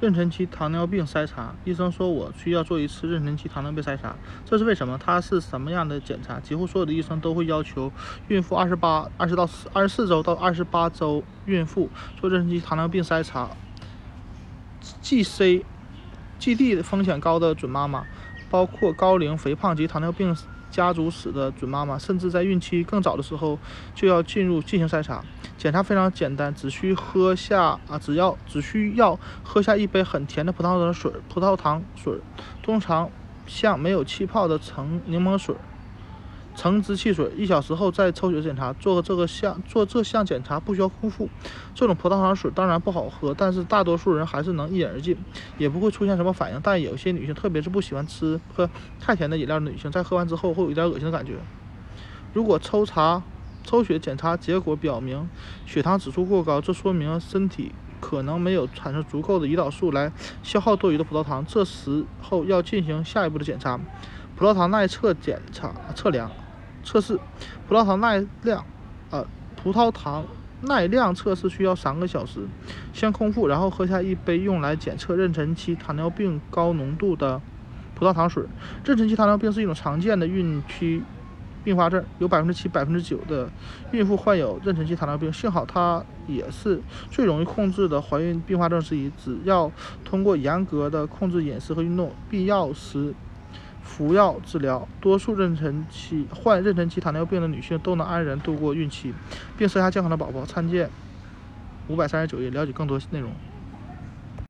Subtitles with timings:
[0.00, 4.96] 妊娠期糖尿病筛查，医生说我需要做一次妊娠期糖尿病筛查，这是为什么？
[4.96, 6.38] 它是什么样的检查？
[6.38, 7.90] 几乎所有的医生都会要求
[8.28, 11.90] 孕妇二十八、二十到二十四周到二十八周孕妇
[12.20, 13.50] 做妊娠期糖尿病筛查。
[15.00, 15.64] G C、
[16.38, 18.06] G D 风险高的准妈妈，
[18.48, 20.36] 包括高龄、肥胖及糖尿病
[20.70, 23.58] 家族史的准妈妈，甚至在孕期更早的时候
[23.94, 25.24] 就要进入进行筛查。
[25.56, 32.14] 检查非常简单，只需喝下啊，只要只需要喝下一杯很甜的葡萄糖水，葡萄糖水
[32.62, 33.10] 通常
[33.46, 35.56] 像没有气泡的橙柠檬水，
[36.58, 37.30] 橙汁汽水。
[37.36, 41.28] 一小时后再抽血检查，做这个项做这项检查不需要空腹。
[41.72, 45.16] 这种葡萄糖水当然不好喝，但是大多数人还是能一饮而尽，
[45.56, 46.60] 也不会出现什么反应。
[46.60, 51.34] 但有些女性，特别是不喜欢吃喝太甜的饮料的女性，在喝完之后会有一点恶心的感觉。
[52.34, 53.22] 如果抽查。
[53.64, 55.28] 抽血检查结果表明
[55.66, 57.70] 血糖指数过高，这说明身体
[58.00, 60.10] 可能没有产生足够的胰岛素来
[60.42, 61.44] 消耗多余的葡萄糖。
[61.44, 63.78] 这时候要进行下一步的检查——
[64.36, 66.30] 葡萄糖耐测检查测量
[66.84, 67.18] 测试。
[67.68, 68.64] 葡萄糖耐量，
[69.10, 69.26] 呃，
[69.56, 70.24] 葡萄糖
[70.62, 72.40] 耐量测试需要三个小时。
[72.92, 77.40] 先空腹，然后喝下一杯用来检测妊娠期糖尿病高浓度的
[77.94, 78.44] 葡萄糖水。
[78.84, 81.02] 妊娠期糖尿病是一种常见的孕期。
[81.64, 83.46] 并发症有百分之七、百分之九的
[83.90, 89.10] 孕妇患有妊娠期糖尿病，幸好它也是最容易控制的怀孕并发症之一。
[89.22, 89.70] 只要
[90.02, 93.12] 通过严格的控制饮食和运动，必要时
[93.88, 99.12] 服药治疗，多数妊娠期患妊娠期糖尿病的女性都能安然度过孕期，
[99.56, 100.44] 并生下健康的宝宝。
[100.44, 100.88] 参见
[101.88, 103.32] 五百三十九页，了解更多内容。